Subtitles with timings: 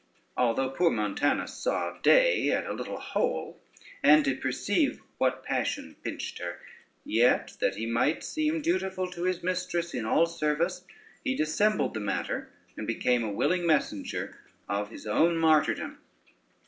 [0.35, 3.61] Although poor Montanus saw day at a little hole,
[4.01, 6.59] and did perceive what passion pinched her,
[7.05, 10.85] yet, that he might seem dutiful to his mistress in all service,
[11.23, 15.99] he dissembled the matter, and became a willing messenger of his own martyrdom.